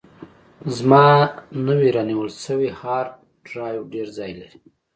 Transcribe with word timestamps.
زما 0.77 1.07
نوی 1.65 1.89
رانیول 1.95 2.29
شوی 2.45 2.69
هارډ 2.79 3.09
ډرایو 3.47 3.89
ډېر 3.93 4.07
ځای 4.17 4.31
لري. 4.41 4.59